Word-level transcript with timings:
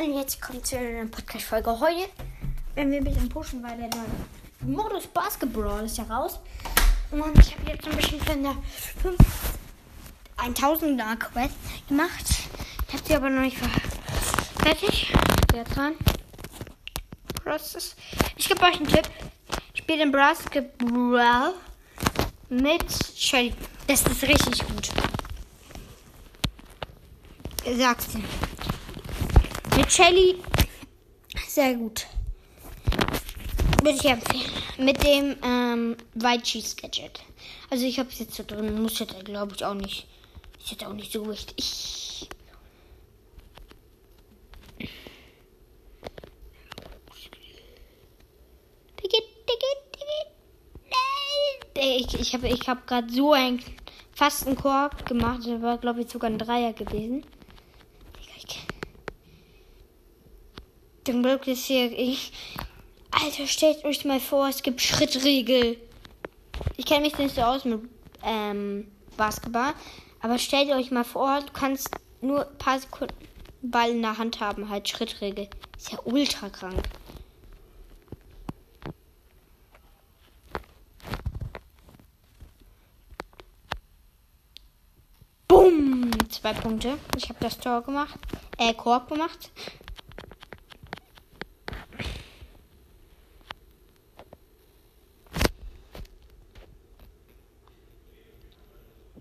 Und 0.00 0.14
jetzt 0.16 0.40
kommt 0.40 0.66
zu 0.66 0.78
einer 0.78 1.04
Podcast-Folge. 1.04 1.78
Heute 1.78 2.08
werden 2.74 2.90
wir 2.90 3.00
ein 3.00 3.04
bisschen 3.04 3.28
pushen, 3.28 3.62
weil 3.62 3.76
der 3.76 3.90
Modus 4.60 5.06
Basketball 5.08 5.84
ist 5.84 5.98
ja 5.98 6.04
raus. 6.04 6.40
Und 7.10 7.38
ich 7.38 7.54
habe 7.54 7.70
jetzt 7.70 7.86
ein 7.86 7.96
bisschen 7.98 8.18
von 8.22 8.42
der 8.42 8.56
1000er 10.38 11.16
Quest 11.16 11.54
gemacht. 11.86 12.24
Ich 12.88 12.94
habe 12.94 13.06
sie 13.06 13.14
aber 13.14 13.28
noch 13.28 13.42
nicht 13.42 13.58
fertig. 14.58 15.12
Jetzt 15.54 15.76
dran. 15.76 15.92
Ich 18.36 18.48
gebe 18.48 18.62
euch 18.62 18.76
einen 18.76 18.88
Tipp. 18.88 19.06
Spielt 19.74 20.00
im 20.00 20.12
Basketball 20.12 21.52
mit 22.48 22.86
Shelly. 23.14 23.52
Das 23.86 24.00
ist 24.00 24.22
richtig 24.22 24.66
gut. 24.66 24.88
Sagst 27.76 28.14
du. 28.14 28.49
Mit 29.80 29.90
Shelly 29.90 30.34
sehr 31.48 31.72
gut. 31.72 32.06
Würde 33.82 33.96
ich 33.98 34.04
empfehlen. 34.04 34.50
Mit 34.76 35.02
dem 35.02 35.36
ähm, 35.42 35.96
White 36.12 36.42
Cheese 36.42 36.76
Gadget. 36.76 37.18
Also 37.70 37.86
ich 37.86 37.98
habe 37.98 38.10
es 38.10 38.18
jetzt 38.18 38.34
so 38.34 38.44
drin. 38.46 38.82
Muss 38.82 38.98
jetzt 38.98 39.24
glaube 39.24 39.54
ich 39.54 39.64
auch 39.64 39.72
nicht. 39.72 40.06
Ist 40.58 40.72
jetzt 40.72 40.84
auch 40.84 40.92
nicht 40.92 41.10
so 41.10 41.26
wichtig. 41.26 42.28
Ich, 51.82 52.20
ich 52.20 52.34
habe 52.34 52.48
ich 52.48 52.68
hab 52.68 52.86
gerade 52.86 53.10
so 53.10 53.32
einen 53.32 53.62
fast 54.12 54.46
einen 54.46 54.56
Korb 54.56 55.06
gemacht. 55.06 55.40
Das 55.46 55.62
war, 55.62 55.78
glaube 55.78 56.02
ich, 56.02 56.10
sogar 56.10 56.28
ein 56.28 56.36
Dreier 56.36 56.74
gewesen. 56.74 57.24
Zum 61.04 61.22
Glück 61.22 61.46
ist 61.46 61.64
hier. 61.64 61.90
Ich, 61.98 62.32
Alter, 63.10 63.46
stellt 63.46 63.84
euch 63.84 64.04
mal 64.04 64.20
vor, 64.20 64.48
es 64.48 64.62
gibt 64.62 64.80
Schrittregel. 64.80 65.76
Ich 66.76 66.86
kenne 66.86 67.02
mich 67.02 67.16
nicht 67.18 67.34
so 67.34 67.42
aus 67.42 67.64
mit 67.64 67.80
ähm, 68.24 68.90
Basketball. 69.16 69.74
Aber 70.20 70.38
stellt 70.38 70.70
euch 70.70 70.90
mal 70.90 71.04
vor, 71.04 71.40
du 71.40 71.52
kannst 71.52 71.88
nur 72.20 72.46
ein 72.46 72.58
paar 72.58 72.78
Sekunden 72.78 73.14
Ball 73.62 73.90
in 73.90 74.02
der 74.02 74.18
Hand 74.18 74.40
haben, 74.40 74.68
halt 74.68 74.88
Schrittregel. 74.88 75.48
Ist 75.76 75.92
ja 75.92 75.98
ultra 76.04 76.48
krank. 76.48 76.82
Bumm! 85.48 86.10
Zwei 86.30 86.52
Punkte. 86.54 86.98
Ich 87.16 87.28
habe 87.28 87.38
das 87.40 87.58
Tor 87.58 87.82
gemacht. 87.82 88.18
Äh, 88.56 88.72
Korb 88.74 89.08
gemacht. 89.08 89.50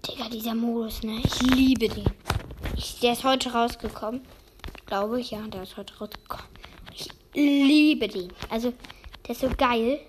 Digga, 0.07 0.28
dieser 0.39 0.55
Modus, 0.55 1.03
ne? 1.03 1.21
Ich 1.21 1.41
liebe 1.41 1.89
den. 1.89 2.05
Ich, 2.77 2.99
der 3.01 3.11
ist 3.11 3.25
heute 3.25 3.51
rausgekommen. 3.51 4.21
Glaube 4.85 5.19
ich, 5.19 5.31
ja, 5.31 5.41
der 5.41 5.63
ist 5.63 5.75
heute 5.75 5.97
rausgekommen. 5.97 6.47
Ich 6.93 7.09
liebe 7.33 8.07
den. 8.07 8.31
Also, 8.49 8.73
der 9.25 9.31
ist 9.31 9.41
so 9.41 9.49
geil. 9.49 9.99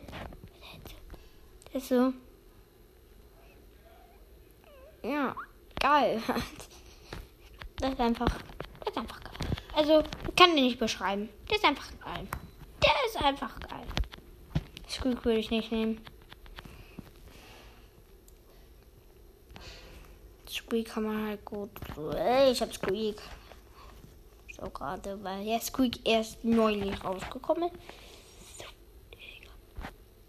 Der 1.72 1.80
ist 1.80 1.88
so. 1.88 2.12
Ja, 5.02 5.34
geil. 5.78 6.22
Das 7.80 7.94
ist 7.94 8.00
einfach. 8.00 8.26
Das 8.26 8.90
ist 8.90 8.98
einfach 8.98 9.20
geil. 9.20 9.32
Also, 9.74 10.02
ich 10.28 10.36
kann 10.36 10.54
den 10.54 10.66
nicht 10.66 10.78
beschreiben. 10.78 11.30
Der 11.48 11.56
ist 11.56 11.64
einfach 11.64 11.88
geil. 12.04 12.28
Der 12.82 12.92
ist 13.06 13.24
einfach 13.24 13.58
geil. 13.60 13.86
Squeak 14.86 15.24
würde 15.24 15.38
ich 15.38 15.50
nicht 15.50 15.72
nehmen. 15.72 15.98
Squeak 20.70 20.88
kann 20.88 21.03
man 21.03 21.26
halt 21.26 21.44
gut. 21.44 21.70
Ich 22.48 22.62
hab 22.62 22.72
Squeak. 22.72 23.20
So 24.54 24.70
gerade, 24.70 25.19
weil 25.25 25.44
der 25.44 25.60
Squeak 25.60 25.98
erst 26.06 26.44
neulich 26.44 27.03
rausgekommen. 27.03 27.70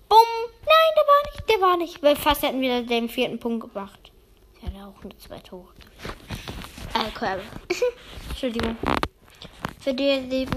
Bumm! 0.10 0.20
Nein, 0.66 0.92
der 0.98 1.06
war 1.06 1.32
nicht. 1.32 1.50
Der 1.50 1.62
war 1.62 1.78
nicht. 1.78 2.02
Weil 2.02 2.16
fast 2.16 2.42
hätten 2.42 2.60
wir 2.60 2.82
den 2.82 3.08
vierten 3.08 3.40
Punkt 3.40 3.72
gemacht. 3.72 4.12
Der 4.64 4.88
auch 4.88 5.04
nur 5.04 5.16
zwei 5.20 5.38
Tore. 5.40 5.74
Äh, 6.96 7.12
Körbe. 7.12 7.44
Entschuldigung. 8.30 8.76
Für 9.80 9.94
die, 9.94 10.28
die 10.28 10.48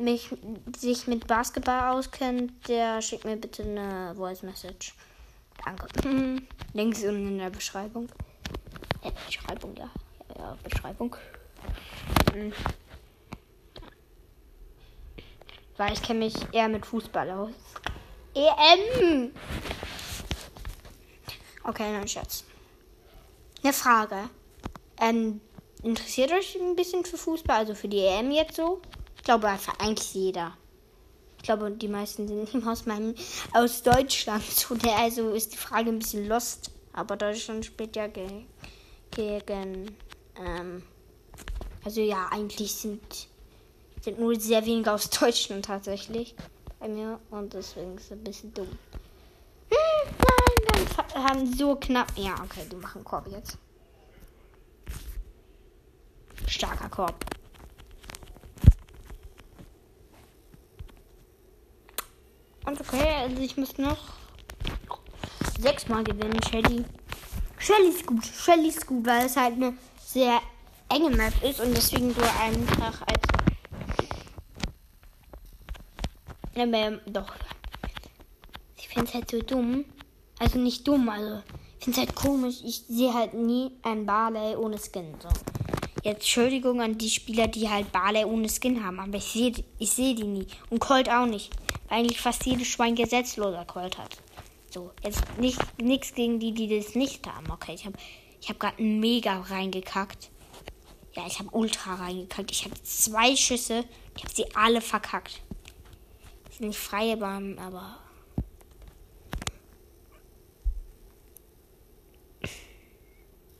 mich, 0.00 0.30
sich 0.74 1.06
mit 1.06 1.26
Basketball 1.26 1.92
auskennt, 1.94 2.66
der 2.66 3.02
schickt 3.02 3.26
mir 3.26 3.36
bitte 3.36 3.62
eine 3.62 4.14
Voice 4.16 4.42
Message. 4.42 4.94
Danke. 5.62 5.86
Links 6.72 7.02
unten 7.02 7.28
in 7.28 7.38
der 7.38 7.50
Beschreibung. 7.50 8.08
Ja, 9.04 9.10
Beschreibung, 9.26 9.76
ja. 9.76 9.90
Ja, 10.28 10.42
ja 10.42 10.58
Beschreibung. 10.62 11.16
Hm. 12.32 12.52
Weil 15.76 15.92
ich 15.92 16.02
kenne 16.02 16.20
mich 16.20 16.34
eher 16.52 16.68
mit 16.68 16.86
Fußball 16.86 17.30
aus. 17.30 17.50
EM! 18.34 19.32
Okay, 21.62 21.92
nein, 21.92 22.08
Schatz. 22.08 22.44
Eine 23.62 23.72
Frage. 23.72 24.30
Ähm, 25.00 25.40
interessiert 25.82 26.32
euch 26.32 26.56
ein 26.56 26.76
bisschen 26.76 27.04
für 27.04 27.16
Fußball? 27.16 27.56
Also 27.56 27.74
für 27.74 27.88
die 27.88 28.00
EM 28.00 28.30
jetzt 28.30 28.56
so? 28.56 28.80
Ich 29.16 29.22
glaube 29.24 29.48
einfach 29.48 29.78
eigentlich 29.78 30.14
jeder. 30.14 30.56
Ich 31.38 31.44
glaube, 31.44 31.70
die 31.70 31.88
meisten 31.88 32.26
sind 32.26 32.66
aus 32.66 32.86
meinem 32.86 33.14
aus 33.52 33.82
Deutschland. 33.82 34.44
Also 34.96 35.30
ist 35.30 35.52
die 35.52 35.58
Frage 35.58 35.90
ein 35.90 35.98
bisschen 35.98 36.28
lost. 36.28 36.70
Aber 36.92 37.16
Deutschland 37.16 37.64
spielt 37.64 37.96
ja 37.96 38.06
gegen 38.06 38.46
gegen. 39.14 39.96
Ähm, 40.36 40.82
also 41.84 42.00
ja, 42.00 42.28
eigentlich 42.30 42.74
sind, 42.74 43.28
sind 44.00 44.18
nur 44.18 44.38
sehr 44.38 44.64
wenige 44.64 44.92
aus 44.92 45.08
Deutschland 45.10 45.64
tatsächlich 45.64 46.34
bei 46.78 46.88
mir 46.88 47.20
und 47.30 47.52
deswegen 47.52 47.96
ist 47.96 48.04
es 48.04 48.12
ein 48.12 48.24
bisschen 48.24 48.52
dumm. 48.54 48.68
Hm, 49.70 50.14
nein, 50.18 50.86
dann 51.12 51.24
haben 51.24 51.54
so 51.54 51.76
knapp. 51.76 52.12
Ja, 52.16 52.34
okay, 52.42 52.66
die 52.70 52.76
machen 52.76 53.04
Korb 53.04 53.28
jetzt. 53.28 53.58
Starker 56.46 56.88
Korb. 56.88 57.24
Und 62.66 62.80
okay, 62.80 63.14
also 63.22 63.42
ich 63.42 63.56
muss 63.56 63.76
noch 63.76 63.98
sechsmal 65.60 66.02
gewinnen, 66.02 66.40
Shelly. 66.42 66.84
Shelly 67.64 67.88
ist 67.88 68.06
gut. 68.06 68.26
Shelly 68.26 68.68
ist 68.68 68.86
gut, 68.86 69.06
weil 69.06 69.24
es 69.24 69.38
halt 69.38 69.54
eine 69.54 69.72
sehr 69.98 70.38
enge 70.90 71.08
Map 71.08 71.32
ist 71.42 71.60
und 71.60 71.74
deswegen 71.74 72.12
so 72.12 72.20
einfach 72.20 73.00
als. 73.06 73.22
Ähm, 76.54 77.00
doch. 77.06 77.32
Ich 78.76 78.88
finde 78.88 79.08
es 79.08 79.14
halt 79.14 79.30
so 79.30 79.40
dumm. 79.40 79.86
Also 80.38 80.58
nicht 80.58 80.86
dumm, 80.86 81.08
also 81.08 81.40
ich 81.78 81.84
finde 81.84 82.00
es 82.00 82.06
halt 82.06 82.14
komisch. 82.14 82.56
Ich 82.62 82.84
sehe 82.86 83.14
halt 83.14 83.32
nie 83.32 83.70
ein 83.82 84.04
Barley 84.04 84.56
ohne 84.56 84.76
Skin. 84.76 85.14
So. 85.22 85.28
Jetzt 86.02 86.16
Entschuldigung 86.16 86.82
an 86.82 86.98
die 86.98 87.08
Spieler, 87.08 87.48
die 87.48 87.70
halt 87.70 87.90
Barley 87.92 88.26
ohne 88.26 88.48
Skin 88.50 88.84
haben, 88.84 89.00
aber 89.00 89.16
ich 89.16 89.24
sehe 89.24 89.54
ich 89.78 89.90
seh 89.90 90.12
die 90.12 90.24
nie. 90.24 90.46
Und 90.68 90.80
Colt 90.80 91.08
auch 91.08 91.24
nicht. 91.24 91.50
Weil 91.88 92.00
eigentlich 92.00 92.20
fast 92.20 92.44
jedes 92.44 92.66
Schwein 92.66 92.94
gesetzloser 92.94 93.64
Colt 93.64 93.96
hat. 93.96 94.18
So, 94.74 94.90
jetzt 95.04 95.22
nicht 95.38 95.60
nichts 95.80 96.14
gegen 96.14 96.40
die, 96.40 96.52
die 96.52 96.80
das 96.80 96.96
nicht 96.96 97.24
haben. 97.28 97.48
Okay, 97.48 97.74
ich 97.74 97.86
habe 97.86 97.96
ich 98.40 98.48
hab 98.48 98.58
gerade 98.58 98.82
mega 98.82 99.40
reingekackt. 99.40 100.32
Ja, 101.12 101.24
ich 101.28 101.38
habe 101.38 101.48
ultra 101.52 101.94
reingekackt. 101.94 102.50
Ich 102.50 102.64
habe 102.64 102.74
zwei 102.82 103.36
Schüsse. 103.36 103.84
Ich 104.16 104.24
habe 104.24 104.34
sie 104.34 104.56
alle 104.56 104.80
verkackt. 104.80 105.42
Das 106.44 106.58
sind 106.58 106.66
nicht 106.66 106.80
freie 106.80 107.16
Bahnen, 107.16 107.56
aber. 107.60 107.98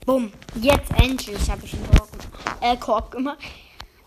Bumm. 0.04 0.32
Jetzt 0.56 0.90
endlich 1.00 1.48
habe 1.48 1.64
ich 1.64 1.74
einen 1.74 1.90
Korb, 1.92 2.10
äh, 2.60 2.76
Korb 2.76 3.10
gemacht. 3.12 3.38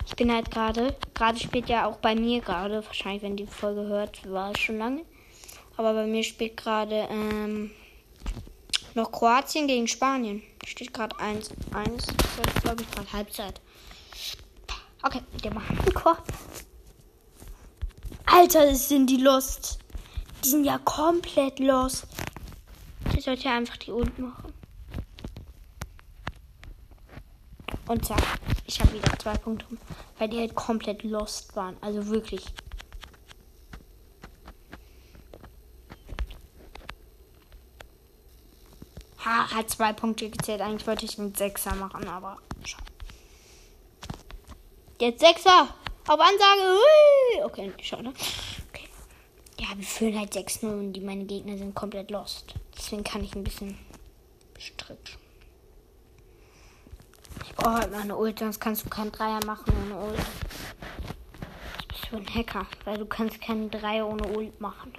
Ich 0.05 0.15
bin 0.17 0.29
halt 0.29 0.51
gerade. 0.51 0.93
Gerade 1.13 1.39
spielt 1.39 1.69
ja 1.69 1.85
auch 1.85 1.99
bei 1.99 2.15
mir 2.15 2.41
gerade. 2.41 2.85
Wahrscheinlich, 2.85 3.23
wenn 3.23 3.37
die 3.37 3.47
Folge 3.47 3.83
hört, 3.83 4.29
war 4.29 4.51
es 4.51 4.59
schon 4.59 4.77
lange. 4.77 5.05
Aber 5.77 5.93
bei 5.93 6.07
mir 6.07 6.23
spielt 6.23 6.57
gerade 6.57 7.07
ähm, 7.09 7.71
noch 8.95 9.11
Kroatien 9.11 9.67
gegen 9.67 9.87
Spanien. 9.87 10.41
Steht 10.65 10.93
gerade 10.93 11.15
1-1. 11.17 11.51
Das 11.71 12.55
ist, 12.55 12.63
glaube 12.63 12.81
ich, 12.81 12.91
gerade 12.91 13.13
Halbzeit. 13.13 13.61
Okay, 15.03 15.21
der 15.43 15.53
macht 15.53 15.69
einen 15.69 15.93
Korb. 15.93 16.23
Alter, 18.25 18.75
sind 18.75 19.07
die 19.09 19.17
lost. 19.17 19.79
Die 20.43 20.49
sind 20.49 20.65
ja 20.65 20.79
komplett 20.79 21.59
lost. 21.59 22.07
Ich 23.15 23.23
sollte 23.23 23.49
einfach 23.49 23.77
die 23.77 23.91
unten 23.91 24.23
machen. 24.23 24.53
Und 27.87 28.05
zack, 28.05 28.21
ich 28.65 28.81
habe 28.81 28.93
wieder 28.93 29.17
zwei 29.17 29.35
Punkte, 29.37 29.65
weil 30.17 30.27
die 30.27 30.39
halt 30.39 30.55
komplett 30.55 31.03
lost 31.03 31.55
waren. 31.55 31.77
Also 31.81 32.07
wirklich. 32.07 32.45
Ha, 39.57 39.59
hat 39.59 39.69
zwei 39.69 39.93
Punkte 39.93 40.29
gezählt. 40.29 40.61
Eigentlich 40.61 40.87
wollte 40.87 41.05
ich 41.05 41.17
einen 41.19 41.35
Sechser 41.35 41.75
machen, 41.75 42.07
aber 42.07 42.37
schade. 42.63 42.83
Jetzt 44.99 45.19
Sechser. 45.19 45.67
Auf 46.07 46.19
Ansage. 46.19 46.61
Hui. 46.61 47.43
Okay, 47.43 47.73
schade. 47.81 48.13
Okay. 48.69 48.87
Ja, 49.59 49.67
wir 49.75 49.85
führen 49.85 50.17
halt 50.17 50.33
6-0 50.33 50.65
und 50.67 50.93
die 50.93 51.01
meine 51.01 51.25
Gegner 51.25 51.57
sind 51.57 51.75
komplett 51.75 52.11
lost. 52.11 52.55
Deswegen 52.77 53.03
kann 53.03 53.23
ich 53.23 53.35
ein 53.35 53.43
bisschen 53.43 53.77
bestritt. 54.53 55.17
Ich 57.43 57.55
brauche 57.55 57.75
halt 57.75 57.91
mal 57.91 58.01
eine 58.01 58.15
Ult, 58.15 58.39
sonst 58.39 58.59
kannst 58.59 58.85
du 58.85 58.89
keinen 58.89 59.11
Dreier 59.11 59.43
machen 59.45 59.73
ohne 59.83 60.07
Ult. 60.07 60.19
Du 61.79 61.87
bist 61.87 62.11
du 62.11 62.17
ein 62.17 62.33
Hacker, 62.33 62.65
weil 62.85 62.97
du 62.97 63.05
kannst 63.05 63.41
keinen 63.41 63.69
Dreier 63.69 64.07
ohne 64.07 64.27
Ult 64.27 64.59
machen. 64.61 64.93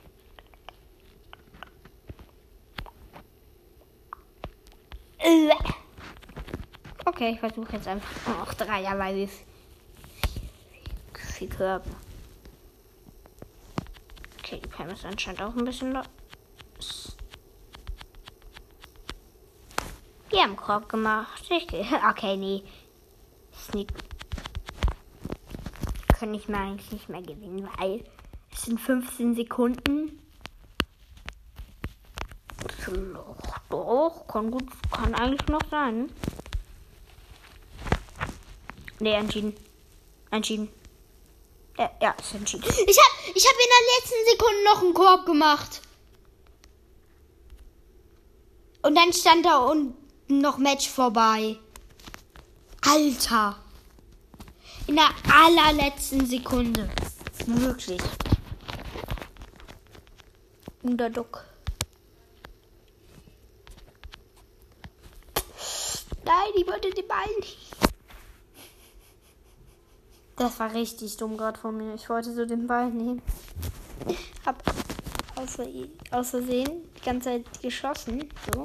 Okay, 7.04 7.32
ich 7.32 7.40
versuche 7.40 7.72
jetzt 7.72 7.88
einfach 7.88 8.38
noch 8.38 8.54
Dreier, 8.54 8.98
weil 8.98 9.16
wir 9.16 9.28
viel 11.38 11.48
Körper. 11.48 11.90
Okay, 14.38 14.60
die 14.64 14.68
Pam 14.68 14.88
ist 14.90 15.04
anscheinend 15.04 15.42
auch 15.42 15.54
ein 15.54 15.64
bisschen 15.64 15.92
los. 15.92 17.16
Die 20.32 20.36
haben 20.36 20.56
Korb 20.56 20.88
gemacht. 20.88 21.42
Ich, 21.50 21.66
okay, 22.10 22.36
nee. 22.36 22.62
Sneak. 23.52 23.92
Kann 26.08 26.34
ich 26.34 26.48
mir 26.48 26.58
eigentlich 26.58 26.90
nicht 26.90 27.08
mehr 27.08 27.22
gewinnen, 27.22 27.68
weil 27.78 28.04
es 28.52 28.62
sind 28.62 28.80
15 28.80 29.34
Sekunden. 29.34 30.20
Doch, 32.86 33.47
doch, 33.70 34.26
kann 34.26 34.50
gut, 34.50 34.64
kann 34.90 35.14
eigentlich 35.14 35.46
noch 35.48 35.62
sein. 35.70 36.10
Nee, 39.00 39.12
entschieden. 39.12 39.56
Entschieden. 40.30 40.68
Ja, 41.78 41.90
ja, 42.00 42.10
ist 42.18 42.34
entschieden. 42.34 42.64
Ich 42.64 42.98
hab, 42.98 43.36
ich 43.36 43.46
hab 43.46 43.54
in 43.54 43.68
der 43.74 43.84
letzten 43.96 44.30
Sekunde 44.30 44.64
noch 44.64 44.82
einen 44.82 44.94
Korb 44.94 45.26
gemacht. 45.26 45.82
Und 48.82 48.94
dann 48.96 49.12
stand 49.12 49.44
da 49.46 49.58
unten 49.58 50.40
noch 50.40 50.58
Match 50.58 50.88
vorbei. 50.88 51.56
Alter. 52.80 53.56
In 54.86 54.96
der 54.96 55.10
allerletzten 55.32 56.26
Sekunde. 56.26 56.88
Wirklich. 57.46 58.00
Unterduck. 60.82 61.44
Nein, 61.44 61.47
ich 66.56 66.66
wollte 66.66 66.90
den 66.90 67.06
Ball 67.06 67.26
nicht. 67.40 67.76
Das 70.36 70.60
war 70.60 70.72
richtig 70.72 71.16
dumm 71.16 71.36
gerade 71.36 71.58
von 71.58 71.76
mir. 71.76 71.94
Ich 71.94 72.08
wollte 72.08 72.32
so 72.32 72.46
den 72.46 72.66
Ball 72.66 72.90
nehmen. 72.90 73.22
Hab 74.46 74.62
außer, 75.34 75.66
aus 76.12 76.30
Versehen 76.30 76.88
die 76.96 77.04
ganze 77.04 77.30
Zeit 77.30 77.62
geschossen. 77.62 78.28
So. 78.52 78.64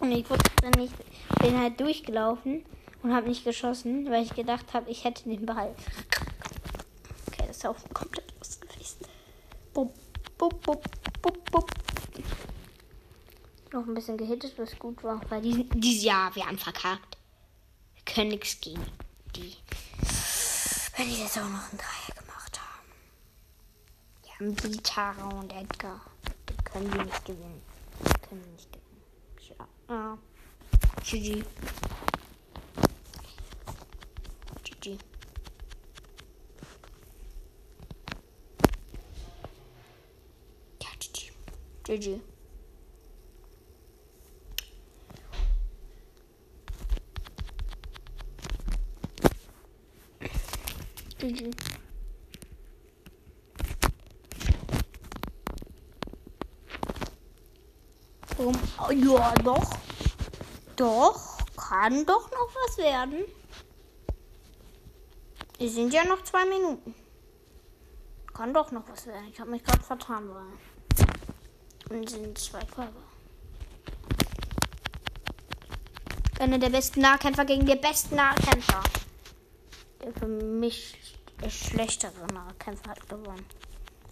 Und 0.00 0.12
ich 0.12 0.28
wurde 0.28 0.42
dann 0.62 0.72
nicht, 0.82 0.94
bin 1.40 1.58
halt 1.58 1.80
durchgelaufen 1.80 2.64
und 3.02 3.14
habe 3.14 3.28
nicht 3.28 3.44
geschossen, 3.44 4.10
weil 4.10 4.24
ich 4.24 4.34
gedacht 4.34 4.72
habe, 4.74 4.90
ich 4.90 5.04
hätte 5.04 5.28
den 5.28 5.46
Ball. 5.46 5.74
Okay, 7.28 7.44
das 7.46 7.58
ist 7.58 7.66
auch 7.66 7.76
komplett 7.94 8.32
los 8.38 8.60
gewesen. 8.60 8.98
Bup, 9.72 9.94
bup, 10.36 10.62
bup, 10.62 11.50
bup. 11.50 11.79
Noch 13.72 13.86
ein 13.86 13.94
bisschen 13.94 14.16
gehittet, 14.16 14.58
was 14.58 14.76
gut 14.78 15.02
war, 15.04 15.20
weil 15.30 15.42
dieses, 15.42 15.64
dieses 15.74 16.02
Jahr, 16.02 16.34
wir 16.34 16.44
haben 16.44 16.58
verkackt. 16.58 17.16
Wir 17.94 18.02
können 18.04 18.30
nichts 18.30 18.60
gegen 18.60 18.84
die. 19.36 19.56
Wenn 20.96 21.08
die 21.08 21.20
jetzt 21.20 21.38
auch 21.38 21.48
noch 21.48 21.68
einen 21.70 21.78
Dreier 21.78 22.20
gemacht 22.20 22.60
haben. 22.60 22.92
Die 24.24 24.30
haben 24.30 24.54
Bitara 24.54 25.28
und 25.38 25.52
Edgar. 25.52 26.00
Die 26.48 26.56
können 26.64 26.92
wir 26.92 27.04
nicht 27.04 27.24
gewinnen. 27.24 27.62
Die 28.00 28.28
können 28.28 28.44
wir 28.44 28.52
nicht 28.52 28.72
gewinnen. 28.72 28.90
Ja. 29.88 30.18
GG. 31.04 31.44
GG. 34.64 34.98
Ja, 40.82 40.88
GG. 40.98 41.32
GG. 41.84 42.20
GG. 51.20 51.50
Warum? 58.38 58.56
Ja, 59.02 59.34
doch. 59.44 59.70
Doch, 60.76 61.38
kann 61.56 62.06
doch 62.06 62.30
noch 62.30 62.48
was 62.54 62.78
werden. 62.78 63.24
Es 65.58 65.74
sind 65.74 65.92
ja 65.92 66.04
noch 66.04 66.22
zwei 66.22 66.46
Minuten. 66.46 66.94
Kann 68.32 68.54
doch 68.54 68.72
noch 68.72 68.88
was 68.88 69.06
werden. 69.06 69.28
Ich 69.30 69.38
habe 69.38 69.50
mich 69.50 69.62
gerade 69.62 69.82
vertan. 69.82 70.30
Weil. 70.30 71.98
Und 71.98 72.08
sind 72.08 72.38
zwei 72.38 72.60
Körper. 72.60 73.02
Einer 76.38 76.58
der 76.58 76.70
besten 76.70 77.02
Nahkämpfer 77.02 77.44
gegen 77.44 77.66
den 77.66 77.78
besten 77.78 78.14
Nahkämpfer. 78.14 78.82
Der 80.02 80.14
für 80.14 80.26
mich 80.26 81.09
der 81.42 81.50
schlechtere 81.50 82.26
Nahkämpfer 82.32 82.90
hat 82.90 83.08
gewonnen. 83.08 83.44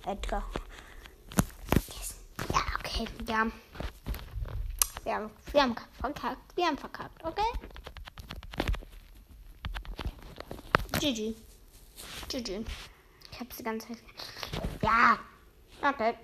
Edgar. 0.06 0.44
Ja, 2.52 2.60
okay. 2.78 3.06
Ja. 3.26 3.46
Wir 5.04 5.14
haben, 5.14 5.30
wir 5.52 5.62
haben 5.62 5.76
verkackt. 6.00 6.56
Wir 6.56 6.66
haben 6.66 6.78
verkackt, 6.78 7.24
okay? 7.24 7.42
GG. 11.00 11.34
GG. 12.28 12.64
Ich 13.30 13.40
hab's 13.40 13.56
die 13.56 13.62
ganze 13.62 13.88
Zeit. 13.88 13.98
Ja. 14.82 15.18
Okay. 15.80 16.14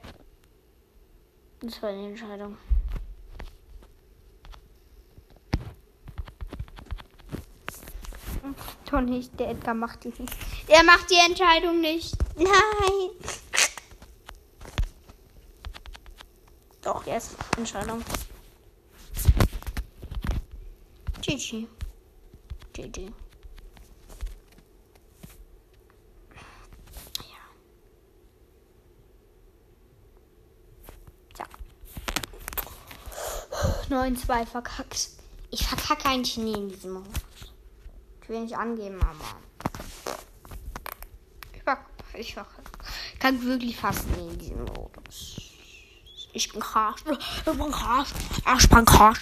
Das 1.61 1.82
war 1.82 1.92
die 1.92 2.04
Entscheidung. 2.04 2.56
Doch 8.90 9.00
nicht, 9.00 9.38
der 9.40 9.50
Edgar 9.50 9.75
macht 9.75 10.04
die 10.04 10.08
nicht. 10.08 10.34
Der 10.68 10.83
macht 10.83 11.11
die 11.11 11.18
Entscheidung 11.26 11.80
nicht. 11.80 12.14
Nein. 12.37 13.11
Doch, 16.83 17.06
jetzt 17.06 17.37
Entscheidung. 17.56 18.02
GG. 21.23 21.66
GG. 22.75 23.11
Ja. 31.38 31.38
Ja. 31.38 31.47
9-2 33.88 34.47
verkackt. 34.47 35.09
Ich 35.50 35.66
verkacke 35.66 36.09
eigentlich 36.09 36.37
nie 36.37 36.52
in 36.52 36.68
diesem 36.68 36.92
Modus. 36.94 37.14
Ich 38.23 38.28
will 38.28 38.40
nicht 38.40 38.56
angeben, 38.56 39.00
aber. 39.02 39.37
Ich 42.16 42.37
kann 43.18 43.42
wirklich 43.42 43.76
fast 43.76 44.09
nie 44.11 44.28
in 44.28 44.38
diesem 44.38 44.64
Modus. 44.64 45.37
Ich 46.33 46.50
bin 46.50 46.61
krass. 46.61 46.97
Ich 47.00 47.44
bin 47.44 47.71
krass. 47.71 48.12
Ich 48.59 48.68
bin 48.68 48.85
krass. 48.85 49.18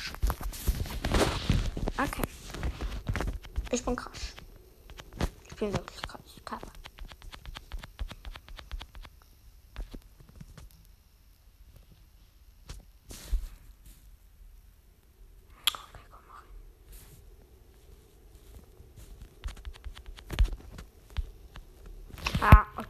Okay. 1.99 2.22
Ich 3.70 3.84
bin 3.84 3.96
krass. 3.96 4.34
Ich 5.49 5.56
bin 5.56 5.72
wirklich 5.72 6.02
krass. 6.02 6.21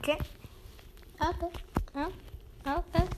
Okay. 0.03 0.19
Okay. 1.21 2.07
Okay. 2.67 3.09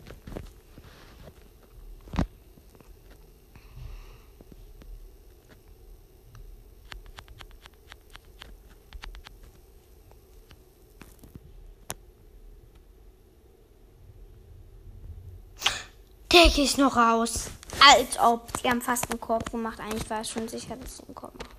Der 16.31 16.49
gehe 16.51 16.65
ich 16.65 16.77
noch 16.77 16.97
raus. 16.97 17.47
Als 17.81 18.19
ob. 18.19 18.53
Die 18.61 18.69
haben 18.69 18.83
fast 18.83 19.11
einen 19.11 19.19
Korb 19.19 19.51
gemacht. 19.51 19.81
Eigentlich 19.81 20.11
war 20.11 20.21
es 20.21 20.29
schon 20.29 20.49
sicher, 20.49 20.77
dass 20.77 20.99
sie 20.99 21.05
einen 21.05 21.15
Korb 21.15 21.33
machen. 21.43 21.55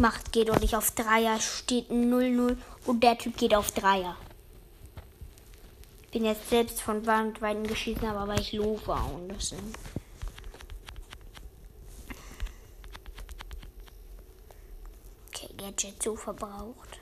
Macht 0.00 0.32
geht 0.32 0.48
doch 0.48 0.58
nicht 0.58 0.74
auf 0.74 0.90
Dreier. 0.92 1.38
Steht 1.38 1.90
0-0 1.90 2.56
und 2.86 3.02
der 3.02 3.18
Typ 3.18 3.36
geht 3.36 3.54
auf 3.54 3.70
Dreier. 3.72 4.16
Bin 6.12 6.24
jetzt 6.24 6.48
selbst 6.48 6.80
von 6.80 7.04
Wandweiten 7.06 7.66
geschieden, 7.66 8.06
aber 8.06 8.28
weil 8.28 8.40
ich 8.40 8.52
low 8.52 8.80
war 8.86 9.12
und 9.12 9.28
das 9.28 9.48
sind. 9.48 9.76
Okay, 15.28 15.48
Gadget 15.56 16.02
so 16.02 16.14
verbraucht. 16.14 17.00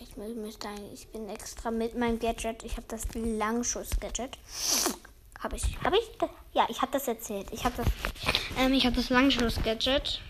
Ich 0.00 0.16
müsste 0.16 0.68
ich 0.92 1.06
bin 1.08 1.28
extra 1.28 1.70
mit 1.70 1.96
meinem 1.96 2.18
Gadget. 2.18 2.64
Ich 2.64 2.76
habe 2.76 2.86
das 2.88 3.02
Langschuss-Gadget. 3.14 4.36
Habe 5.38 5.56
ich. 5.56 5.78
Habe 5.84 5.96
ich? 5.96 6.10
Ja, 6.52 6.66
ich 6.68 6.82
habe 6.82 6.90
das 6.92 7.06
erzählt. 7.06 7.48
Ich 7.52 7.64
habe 7.64 7.76
das. 7.76 7.86
Ähm, 8.58 8.72
ich 8.72 8.84
habe 8.84 8.96
das 8.96 9.08
Langschuss-Gadget. 9.08 10.20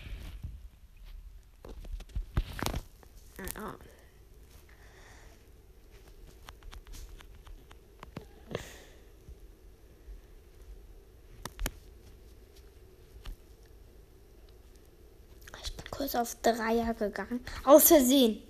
Ich 15.63 15.75
bin 15.75 15.91
kurz 15.91 16.15
auf 16.15 16.35
Dreier 16.41 16.93
gegangen. 16.93 17.43
Aus 17.63 17.87
Versehen. 17.87 18.43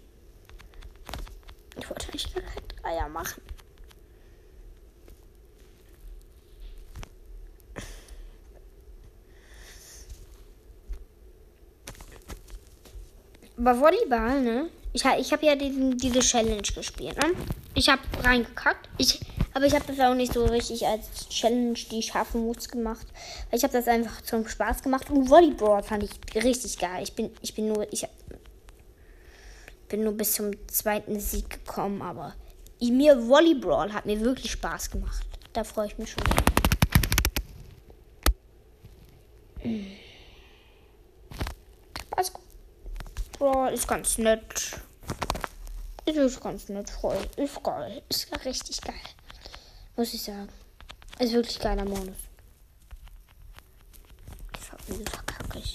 Ich 1.78 1.90
wollte 1.90 2.12
nicht 2.12 2.34
kein 2.34 2.68
Dreier 2.82 3.08
machen. 3.08 3.42
Aber 13.60 13.78
Volleyball, 13.78 14.42
ne? 14.42 14.70
Ich, 14.94 15.04
ich 15.04 15.34
habe 15.34 15.46
ja 15.46 15.56
diesen, 15.56 15.98
diese 15.98 16.20
Challenge 16.20 16.62
gespielt, 16.62 17.18
ne? 17.18 17.34
Ich 17.76 17.90
habe 17.90 18.02
reingekackt. 18.24 18.90
Ich, 18.98 19.20
aber 19.54 19.66
ich 19.66 19.76
habe 19.76 19.84
das 19.86 20.00
auch 20.00 20.16
nicht 20.16 20.34
so 20.34 20.46
richtig 20.46 20.88
als 20.88 21.28
Challenge, 21.28 21.78
die 21.92 22.02
schaffen 22.02 22.46
muss, 22.46 22.70
gemacht. 22.70 23.06
Ich 23.52 23.64
habe 23.64 23.74
das 23.74 23.88
einfach 23.88 24.22
zum 24.22 24.48
Spaß 24.48 24.82
gemacht. 24.82 25.10
Und 25.10 25.30
Volleyball 25.30 25.84
fand 25.84 26.04
ich 26.04 26.44
richtig 26.44 26.80
geil. 26.80 27.04
Ich 27.04 27.14
bin, 27.14 27.32
ich 27.42 27.54
bin 27.54 27.68
nur, 27.68 27.92
ich 27.92 28.08
bin 29.90 30.04
nur 30.04 30.14
bis 30.14 30.34
zum 30.34 30.52
zweiten 30.68 31.20
Sieg 31.20 31.50
gekommen, 31.50 32.02
aber 32.02 32.36
mir 32.80 33.28
Volleyball 33.28 33.94
hat 33.94 34.06
mir 34.06 34.22
wirklich 34.22 34.52
Spaß 34.52 34.90
gemacht. 34.90 35.28
Da 35.52 35.66
freue 35.66 35.88
ich 35.88 35.98
mich 35.98 36.12
schon. 36.12 36.24
Alles 42.16 42.32
gut. 42.32 42.44
Brawl 43.40 43.74
ist 43.74 43.88
ganz 43.88 44.18
nett. 44.18 44.82
Ist 46.06 46.42
ganz 46.42 46.68
nett, 46.68 46.90
voll. 46.90 47.18
Ist 47.38 47.64
geil. 47.64 48.04
Ist 48.10 48.46
richtig 48.46 48.82
geil. 48.82 48.96
Muss 49.96 50.14
ich 50.14 50.24
sagen. 50.24 50.50
Ist 51.20 51.32
wirklich 51.32 51.58
geiler 51.58 51.86
Modus. 51.86 52.18
Ich 54.54 55.10
verkacke 55.10 55.58
ich. 55.58 55.74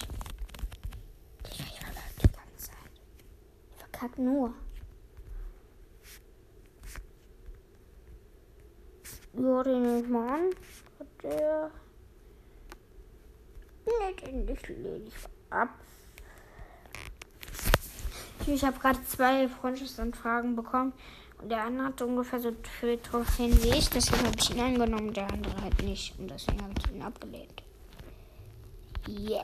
Ich 1.49 1.79
verkacke 1.79 2.13
die 2.21 2.27
ganze 2.27 2.67
Zeit. 2.67 2.91
Ich 3.71 3.77
verkacke 3.79 4.21
nur. 4.21 4.53
Ja, 9.33 9.63
den 9.63 9.81
nehme. 9.81 10.51
Hat 10.99 11.07
der. 11.23 11.71
Ne, 13.85 14.15
den 14.21 14.83
lehne 14.83 15.07
ich 15.07 15.15
ab. 15.49 15.69
Ich 18.47 18.63
habe 18.63 18.79
gerade 18.79 18.99
zwei 19.05 19.47
Freundschaftsanfragen 19.47 20.55
bekommen. 20.55 20.93
Und 21.41 21.49
der 21.49 21.65
eine 21.65 21.85
hat 21.85 22.01
ungefähr 22.01 22.39
so 22.39 22.51
viele 22.79 23.01
Trophäen 23.01 23.51
wie 23.63 23.77
ich. 23.77 23.89
Deswegen 23.89 24.25
habe 24.25 24.37
ich 24.37 24.49
ihn 24.51 24.59
angenommen, 24.59 25.13
der 25.13 25.31
andere 25.31 25.61
halt 25.61 25.83
nicht. 25.83 26.17
Und 26.19 26.29
deswegen 26.29 26.61
habe 26.61 26.73
ich 26.77 26.95
ihn 26.95 27.01
abgelehnt. 27.01 27.63
Yeah. 29.07 29.43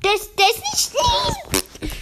Das, 0.00 0.30
das 0.36 0.56
ist 0.72 0.94
nicht. 0.94 2.00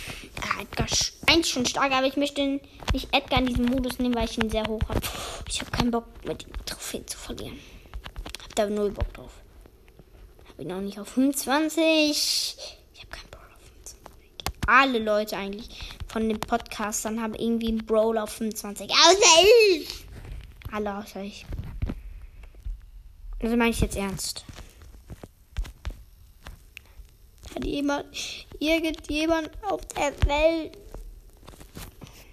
Edgar 0.61 0.87
eigentlich 1.29 1.53
schon 1.53 1.67
stark, 1.67 1.93
aber 1.93 2.07
ich 2.07 2.17
möchte 2.17 2.61
nicht 2.93 3.09
Edgar 3.13 3.41
in 3.41 3.47
diesem 3.47 3.67
Modus 3.67 3.99
nehmen, 3.99 4.15
weil 4.15 4.25
ich 4.25 4.39
ihn 4.39 4.51
sehr 4.51 4.67
hoch 4.67 4.81
habe. 4.89 5.01
Ich 5.49 5.61
habe 5.61 5.71
keinen 5.71 5.91
Bock, 5.91 6.07
mit 6.25 6.47
ihm 6.47 6.53
Trophäen 6.89 7.07
zu 7.07 7.19
verlieren. 7.19 7.59
Hab 8.43 8.55
da 8.55 8.67
null 8.67 8.91
Bock 8.91 9.13
drauf. 9.13 9.33
Hab 10.49 10.59
ihn 10.59 10.73
auch 10.73 10.81
nicht 10.81 10.99
auf 10.99 11.09
25. 11.09 12.57
Ich 12.95 13.01
habe 13.01 13.11
keinen 13.11 13.31
Bock 13.31 13.43
auf 13.43 13.61
25. 13.61 13.99
Alle 14.67 14.99
Leute 14.99 15.37
eigentlich 15.37 15.69
von 16.07 16.27
den 16.27 16.41
Podcastern 16.41 17.21
haben 17.21 17.35
irgendwie 17.35 17.69
einen 17.69 17.85
Brawl 17.85 18.17
auf 18.17 18.31
25. 18.31 18.91
Außer 18.91 19.43
ich! 19.75 20.07
Alle 20.73 20.97
außer 20.97 21.23
ich. 21.23 21.45
Also 23.43 23.57
meine 23.57 23.71
ich 23.71 23.81
jetzt 23.81 23.97
ernst. 23.97 24.45
Hat 27.55 27.65
jemand, 27.65 28.07
irgendjemand 28.61 29.51
auf 29.63 29.83
der 29.89 30.13
Welt 30.27 30.79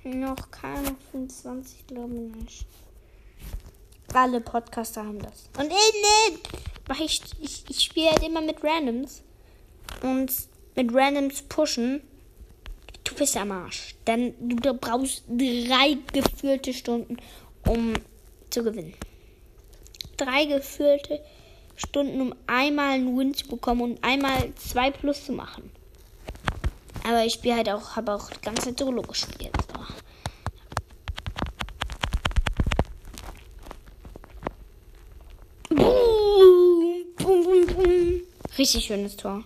noch 0.04 0.50
keine 0.50 0.96
25, 1.12 1.88
glaube 1.88 2.14
ich 2.14 2.36
nicht. 2.42 2.85
Alle 4.14 4.42
Podcaster 4.42 5.06
haben 5.06 5.20
das. 5.20 5.50
Und 5.58 5.72
ich 5.72 6.32
nicht. 6.32 6.50
Ich, 7.00 7.22
ich, 7.42 7.64
ich 7.70 7.84
spiele 7.84 8.12
halt 8.12 8.24
immer 8.24 8.42
mit 8.42 8.64
Randoms. 8.64 9.24
Und 10.02 10.32
mit 10.76 10.94
Randoms 10.94 11.42
pushen. 11.44 12.02
Du 13.04 13.16
bist 13.16 13.38
am 13.38 13.52
Arsch. 13.52 13.96
Dann 14.06 14.34
du 14.40 14.74
brauchst 14.74 15.24
drei 15.28 15.98
gefühlte 16.12 16.74
Stunden, 16.74 17.18
um 17.68 17.94
zu 18.50 18.64
gewinnen. 18.64 18.94
Drei 20.18 20.46
gefühlte 20.46 21.22
Stunden, 21.76 22.22
um 22.22 22.36
einmal 22.48 22.94
einen 22.94 23.18
Win 23.18 23.34
zu 23.34 23.48
bekommen 23.48 23.82
und 23.82 24.04
einmal 24.04 24.54
zwei 24.56 24.92
Plus 24.92 25.26
zu 25.26 25.34
machen. 25.34 25.70
Aber 27.08 27.24
ich 27.24 27.34
spiele 27.34 27.58
halt 27.58 27.70
auch, 27.70 27.96
habe 27.96 28.14
auch 28.14 28.30
die 28.30 28.42
ganze 28.42 28.64
Zeit 28.64 28.80
Solo 28.80 29.02
gespielt. 29.04 29.52
Richtig 38.58 38.86
schönes 38.86 39.18
Tor. 39.18 39.44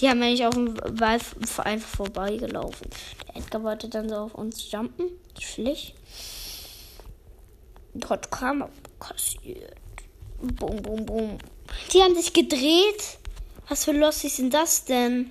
Die 0.00 0.08
haben 0.08 0.22
eigentlich 0.22 0.44
auf 0.44 0.54
dem 0.54 0.74
Ball 0.74 1.20
einfach 1.58 1.88
vorbeigelaufen. 1.96 2.88
Der 3.28 3.36
Edgar 3.36 3.62
wollte 3.62 3.88
dann 3.88 4.08
so 4.08 4.16
auf 4.16 4.34
uns 4.34 4.70
jumpen. 4.70 5.06
Schlich. 5.38 5.94
Dort 7.94 8.30
kam 8.30 8.68
kassiert. 8.98 9.76
Bum, 10.40 10.82
bum, 10.82 11.06
bum. 11.06 11.38
Die 11.92 12.02
haben 12.02 12.16
sich 12.16 12.32
gedreht. 12.32 13.18
Was 13.68 13.84
für 13.84 13.92
Lossis 13.92 14.36
sind 14.36 14.52
das 14.52 14.84
denn? 14.84 15.30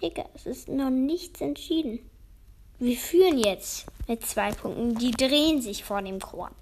Digga, 0.00 0.24
es 0.34 0.46
ist 0.46 0.68
noch 0.68 0.90
nichts 0.90 1.40
entschieden. 1.40 1.98
Wir 2.78 2.96
führen 2.96 3.38
jetzt 3.38 3.86
mit 4.06 4.24
zwei 4.24 4.52
Punkten. 4.52 4.96
Die 4.96 5.10
drehen 5.10 5.60
sich 5.60 5.82
vor 5.82 6.00
dem 6.00 6.20
Korb. 6.20 6.54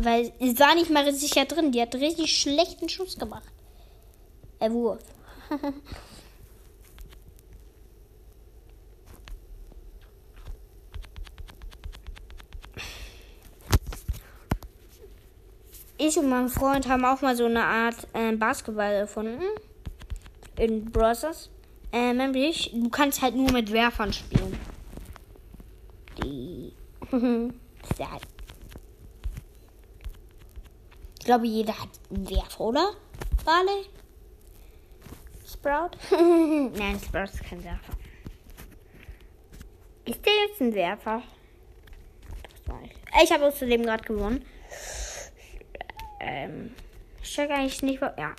Weil 0.00 0.32
es 0.38 0.58
war 0.60 0.74
nicht 0.74 0.90
mal 0.90 1.12
sicher 1.12 1.44
drin. 1.44 1.72
Die 1.72 1.80
hat 1.80 1.94
richtig 1.94 2.36
schlechten 2.36 2.88
Schuss 2.88 3.18
gemacht. 3.18 3.48
Er 4.60 4.72
Wurf. 4.72 5.00
ich 15.98 16.18
und 16.18 16.28
mein 16.28 16.48
Freund 16.48 16.88
haben 16.88 17.04
auch 17.04 17.20
mal 17.20 17.36
so 17.36 17.44
eine 17.46 17.64
Art 17.64 18.06
äh, 18.12 18.32
Basketball 18.36 18.92
erfunden. 18.92 19.42
In 20.56 20.90
Brothers. 20.90 21.50
Äh, 21.92 22.12
nämlich, 22.12 22.70
du 22.72 22.88
kannst 22.88 23.22
halt 23.22 23.34
nur 23.34 23.50
mit 23.52 23.72
Werfern 23.72 24.12
spielen. 24.12 24.58
Die. 26.22 26.72
Sad. 27.96 28.33
Ich 31.24 31.26
glaube, 31.26 31.46
jeder 31.46 31.72
hat 31.72 31.88
einen 32.10 32.28
Werfer, 32.28 32.60
oder? 32.60 32.92
Barley? 33.46 33.86
Sprout? 35.50 35.96
Nein, 36.76 37.00
Sprout 37.02 37.32
ist 37.32 37.42
kein 37.42 37.64
Werfer. 37.64 37.94
Ist 40.04 40.26
der 40.26 40.32
jetzt 40.46 40.60
ein 40.60 40.74
Werfer? 40.74 41.22
Ich 43.22 43.32
habe 43.32 43.46
außerdem 43.46 43.84
gerade 43.84 44.04
gewonnen. 44.04 44.44
ähm, 46.20 46.74
ich 47.22 47.32
check 47.32 47.50
eigentlich 47.50 47.80
nicht, 47.80 48.02
wo, 48.02 48.10
ja. 48.20 48.36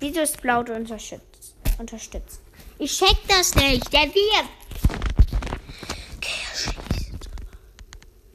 Wieso 0.00 0.20
ist 0.20 0.40
blau 0.40 0.60
unterstützt? 0.60 1.54
unterstützt? 1.78 2.40
Ich 2.78 2.96
check 2.96 3.18
das 3.28 3.54
nicht, 3.54 3.92
der 3.92 4.06
wird. 4.06 4.48
Okay, 6.16 6.30
er 6.48 6.56
schießt 6.56 7.12
jetzt 7.12 7.26
aber. 7.26 7.58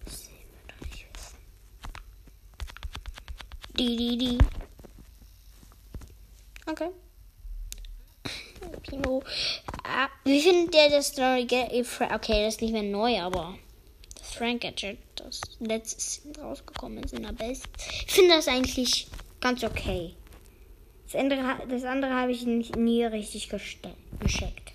Das 0.05 0.21
sehen 0.23 0.45
wir 0.51 0.61
doch 0.67 0.79
nicht 0.85 1.07
wissen. 1.15 1.37
Die, 3.83 3.97
die, 3.97 4.17
die. 4.17 4.37
Okay. 6.65 6.89
Pino. 8.81 9.21
Ah, 9.83 10.07
wie 10.23 10.39
findet 10.39 10.73
der 10.73 10.89
das 10.89 11.17
neue? 11.17 11.43
Okay, 11.43 12.45
das 12.45 12.55
ist 12.55 12.61
nicht 12.61 12.71
mehr 12.71 12.83
neu, 12.83 13.19
aber 13.19 13.57
das 14.17 14.35
Frank 14.35 14.61
Gadget, 14.61 14.99
das 15.17 15.41
letztes 15.59 16.21
rausgekommen 16.39 17.03
ist 17.03 17.13
in 17.13 17.23
der 17.23 17.33
Best. 17.33 17.67
Ich 18.07 18.13
finde 18.13 18.35
das 18.35 18.47
eigentlich 18.47 19.07
ganz 19.41 19.65
okay. 19.65 20.13
Das 21.11 21.19
andere, 21.19 21.67
das 21.67 21.83
andere 21.83 22.13
habe 22.13 22.31
ich 22.31 22.45
nicht, 22.45 22.77
nie 22.77 23.03
richtig 23.03 23.49
gescheckt. 23.49 24.71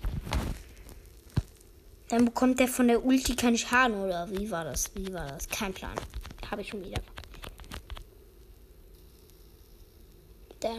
Dann 2.09 2.25
bekommt 2.25 2.59
der 2.59 2.67
von 2.67 2.87
der 2.87 3.03
Ulti 3.03 3.35
keinen 3.35 3.57
Schaden 3.57 4.03
oder 4.03 4.29
wie 4.29 4.51
war 4.51 4.65
das? 4.65 4.91
Wie 4.93 5.11
war 5.11 5.25
das? 5.25 5.49
Kein 5.49 5.73
Plan. 5.73 5.95
Habe 6.51 6.61
ich 6.61 6.67
schon 6.67 6.85
wieder. 6.85 7.01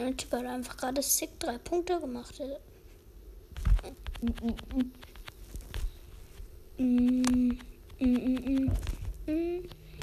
Der 0.00 0.16
Typ 0.16 0.32
hat 0.32 0.46
einfach 0.46 0.78
gerade 0.78 1.02
sick 1.02 1.38
drei 1.38 1.58
Punkte 1.58 2.00
gemacht. 2.00 2.40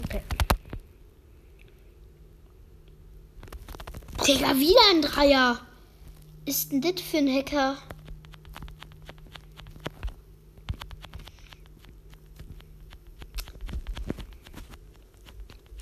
Okay. 0.05 0.21
Digga, 4.27 4.55
wieder 4.55 4.79
ein 4.91 5.01
Dreier. 5.01 5.59
Ist 6.45 6.71
denn 6.71 6.81
das 6.81 7.01
für 7.01 7.17
ein 7.17 7.33
Hacker? 7.33 7.77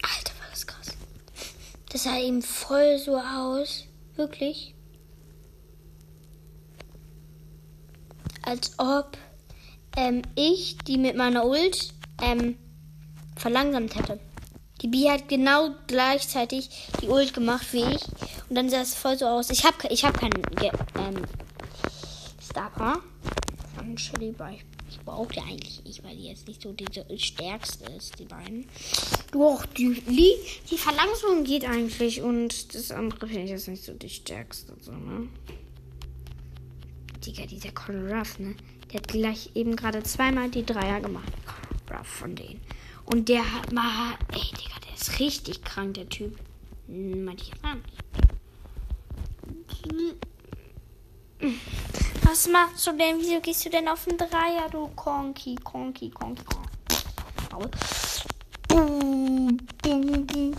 Alter, 0.02 0.34
war 0.40 0.50
das 0.52 0.66
krass. 0.66 0.96
Das 1.90 2.04
sah 2.04 2.18
eben 2.18 2.42
voll 2.42 2.98
so 2.98 3.18
aus. 3.18 3.84
Wirklich. 4.16 4.76
als 8.46 8.78
ob 8.78 9.18
ähm, 9.98 10.22
ich 10.36 10.78
die 10.78 10.98
mit 10.98 11.16
meiner 11.16 11.46
Ult 11.46 11.94
ähm, 12.22 12.58
verlangsamt 13.36 13.96
hätte. 13.96 14.20
Die 14.82 14.88
Bi 14.88 15.10
hat 15.10 15.28
genau 15.30 15.70
gleichzeitig 15.88 16.70
die 17.02 17.08
Ult 17.08 17.34
gemacht 17.34 17.66
wie 17.72 17.84
ich. 17.84 18.04
Und 18.50 18.56
dann 18.56 18.70
sah 18.70 18.82
es 18.82 18.94
voll 18.94 19.18
so 19.18 19.26
aus. 19.26 19.50
Ich 19.50 19.66
habe 19.66 19.76
ich 19.90 20.06
hab 20.06 20.20
keinen 20.20 20.42
ähm, 21.00 21.24
Star 22.42 22.70
Power. 22.72 23.02
Von 23.76 23.98
Shelly 23.98 24.32
bei. 24.32 24.60
Brauche 25.06 25.34
die 25.34 25.40
eigentlich 25.40 25.84
nicht, 25.84 26.04
weil 26.04 26.16
die 26.16 26.26
jetzt 26.26 26.48
nicht 26.48 26.64
so 26.64 26.74
die 26.74 26.88
stärkste 27.20 27.86
ist, 27.92 28.18
die 28.18 28.26
beiden. 28.26 28.68
Doch, 29.32 29.66
die, 29.68 30.02
die, 30.02 30.34
die 30.70 30.78
Verlangsamung 30.78 31.44
geht 31.44 31.64
eigentlich 31.64 32.22
und 32.22 32.74
das 32.74 32.92
andere 32.92 33.28
finde 33.28 33.44
ich 33.44 33.52
jetzt 33.52 33.68
nicht 33.68 33.84
so 33.84 33.94
die 33.94 34.10
stärkste. 34.10 34.74
So, 34.82 34.92
ne? 34.92 35.28
Digga, 37.24 37.46
dieser 37.46 37.72
Colin 37.72 38.12
Ruff, 38.12 38.40
ne? 38.40 38.56
Der 38.92 39.00
hat 39.02 39.08
gleich 39.08 39.52
eben 39.56 39.76
gerade 39.76 40.02
zweimal 40.04 40.50
die 40.50 40.66
Dreier 40.66 41.02
gemacht. 41.02 41.32
Ruff 41.92 42.08
von 42.08 42.36
denen. 42.36 42.62
Und 43.06 43.30
der 43.30 43.54
hat 43.54 43.72
mal. 43.72 44.18
Ey, 44.34 44.42
Digga, 44.42 44.80
der 44.88 44.96
ist 44.96 45.20
richtig 45.20 45.64
krank, 45.64 45.94
der 45.94 46.10
Typ. 46.10 46.36
Meinte 46.88 47.44
ich 47.44 47.62
gar 47.62 47.76
nicht. 47.76 47.94
Was 52.36 52.50
machst 52.50 52.86
du 52.86 52.92
denn? 52.92 53.18
Wieso 53.18 53.40
gehst 53.40 53.64
du 53.64 53.70
denn 53.70 53.88
auf 53.88 54.04
den 54.04 54.18
Dreier, 54.18 54.68
du 54.70 54.90
Konki, 54.94 55.56
Konki, 55.56 56.10
Konki, 56.10 56.44
Konki? 56.44 57.70
Boom, 58.68 59.58
boom, 59.82 60.28
boom. 60.28 60.56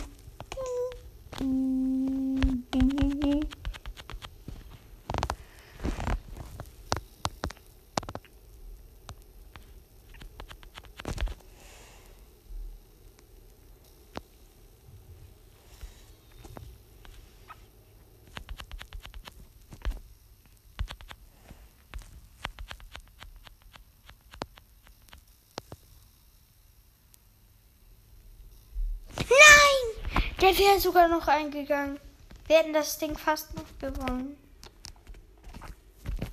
Der 30.41 30.57
wäre 30.59 30.79
sogar 30.79 31.09
noch 31.09 31.27
eingegangen. 31.29 31.99
Wir 32.47 32.59
hätten 32.59 32.73
das 32.73 32.99
Ding 32.99 33.17
fast 33.17 33.55
noch 33.57 33.65
gewonnen. 33.79 34.37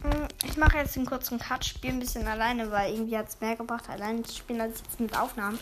Hm, 0.01 0.27
ich 0.45 0.57
mache 0.57 0.77
jetzt 0.77 0.97
einen 0.97 1.05
kurzen 1.05 1.39
Cut, 1.39 1.63
spiele 1.63 1.93
ein 1.93 1.99
bisschen 1.99 2.27
alleine, 2.27 2.69
weil 2.69 2.93
irgendwie 2.93 3.17
hat 3.17 3.29
es 3.29 3.39
mehr 3.39 3.55
gebracht, 3.55 3.89
alleine 3.89 4.21
zu 4.23 4.35
spielen, 4.35 4.59
als 4.59 4.79
jetzt 4.79 4.99
mit 4.99 5.17
Aufnahmen. 5.17 5.57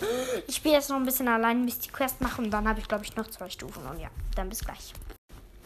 Ich 0.48 0.56
spiele 0.56 0.76
jetzt 0.76 0.90
noch 0.90 0.98
ein 0.98 1.06
bisschen 1.06 1.28
alleine, 1.28 1.64
bis 1.66 1.80
die 1.80 1.90
Quest 1.90 2.20
mache 2.20 2.42
und 2.42 2.50
dann 2.50 2.68
habe 2.68 2.80
ich, 2.80 2.88
glaube 2.88 3.04
ich, 3.06 3.16
noch 3.16 3.28
zwei 3.28 3.50
Stufen. 3.50 3.86
Und 3.86 4.00
ja, 4.00 4.10
dann 4.36 4.50
bis 4.50 4.60
gleich. 4.66 4.94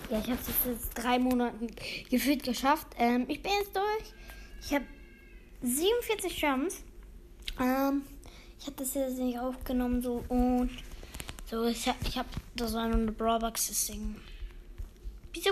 Ja, 0.09 0.19
ich 0.19 0.29
habe 0.29 0.39
es 0.41 0.47
jetzt 0.65 0.89
drei 0.93 1.17
Monaten 1.17 1.67
gefühlt 2.09 2.43
geschafft. 2.43 2.87
Ähm, 2.97 3.25
ich 3.29 3.41
bin 3.41 3.53
jetzt 3.59 3.75
durch. 3.75 4.13
Ich 4.61 4.73
habe 4.73 4.85
47 5.63 6.41
Jumps. 6.41 6.83
Ähm, 7.59 8.03
ich 8.59 8.67
habe 8.67 8.75
das 8.77 8.93
jetzt 8.93 9.17
nicht 9.17 9.39
aufgenommen 9.39 10.01
so 10.01 10.23
und 10.27 10.69
so, 11.45 11.65
ich 11.65 11.87
hab, 11.87 12.01
ich 12.07 12.17
hab 12.17 12.25
das 12.55 12.73
war 12.73 12.87
nur 12.87 12.97
eine 12.97 13.11
Brawlbox, 13.11 13.67
deswegen. 13.67 14.15
Wieso. 15.33 15.51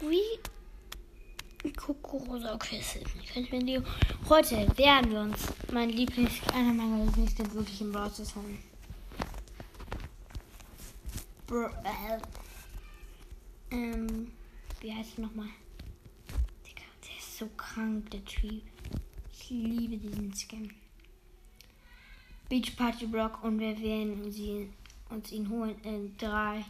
Wie. 0.00 0.20
Das 1.62 2.92
hilft 2.92 3.16
nicht. 3.16 3.36
Ich 3.36 3.52
mir 3.52 3.64
die, 3.64 3.82
heute 4.28 4.76
werden 4.76 5.10
wir 5.10 5.20
uns 5.20 5.46
mein 5.72 5.88
Lieblings, 5.88 6.32
einer 6.52 6.74
meiner 6.74 7.06
Lieblingsskins 7.06 7.54
wirklich 7.54 7.80
im 7.80 7.92
Brawl 7.92 8.10
holen. 8.10 8.58
Bro, 11.46 11.66
äh, 11.66 12.20
ähm, 13.70 14.30
wie 14.80 14.92
heißt 14.92 15.12
er 15.16 15.22
nochmal? 15.22 15.48
Digga, 16.66 16.82
der 17.02 17.16
ist 17.18 17.38
so 17.38 17.48
krank, 17.56 18.10
der 18.10 18.24
Typ. 18.26 18.62
Ich 19.32 19.48
liebe 19.48 19.96
diesen 19.96 20.34
Skin. 20.34 20.70
Beach 22.50 22.76
Party 22.76 23.06
Block 23.06 23.42
und 23.42 23.58
wir 23.58 23.80
werden 23.80 24.30
sie 24.30 24.68
uns 25.10 25.32
ihn 25.32 25.48
holen 25.48 25.78
in 25.82 26.16
3, 26.16 26.64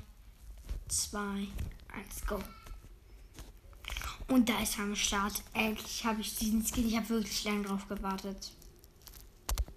2, 0.88 1.18
1, 1.18 2.26
go. 2.26 2.40
Und 4.28 4.48
da 4.48 4.58
ist 4.60 4.78
er 4.78 4.84
am 4.84 4.96
Start. 4.96 5.42
Endlich 5.52 6.04
habe 6.04 6.20
ich 6.20 6.36
diesen 6.36 6.64
Skin. 6.64 6.88
Ich 6.88 6.96
habe 6.96 7.08
wirklich 7.08 7.44
lange 7.44 7.62
drauf 7.62 7.86
gewartet. 7.88 8.52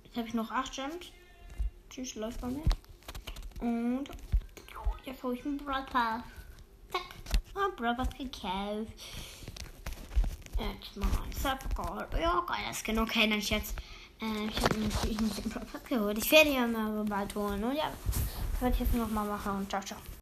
Jetzt 0.04 0.18
habe 0.18 0.28
ich 0.28 0.34
noch 0.34 0.50
8 0.52 0.74
Gems. 0.74 1.06
Tschüss, 1.90 2.16
läuft 2.16 2.42
bei 2.42 2.48
mir. 2.48 2.64
Und 3.60 4.06
jetzt 5.04 5.22
hole 5.24 5.36
ich 5.36 5.46
einen 5.46 5.58
Pass. 5.58 6.24
Zack. 6.92 7.02
Oh, 7.56 7.70
Pass 7.76 8.10
gekauft. 8.18 8.94
Jetzt 10.60 10.98
mal 10.98 11.08
Subgold. 11.32 12.14
Ja, 12.20 12.44
geiler 12.48 12.74
Skin. 12.74 13.00
Okay, 13.00 13.30
dann 13.30 13.40
jetzt. 13.40 13.76
Äh, 14.22 14.48
ich 14.48 14.62
habe 14.62 14.78
mich 14.78 15.22
nicht 15.22 15.44
den 15.44 15.52
Pass 15.52 15.84
geholt. 15.88 16.18
Ich 16.18 16.32
werde 16.32 16.50
ihn 16.52 16.72
mal 16.72 17.04
bald 17.04 17.36
holen. 17.36 17.64
Und 17.64 17.76
ja. 17.76 17.92
Das 18.58 18.64
werde 18.64 18.74
ich 18.74 18.80
jetzt 18.80 18.96
nochmal 18.96 19.28
machen 19.28 19.52
und 19.52 19.70
ciao, 19.70 19.84
ciao. 19.84 20.00